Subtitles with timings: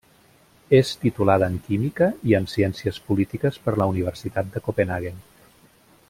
[0.77, 5.25] És titulada en química i en ciències polítiques per la Universitat de Copenhaguen.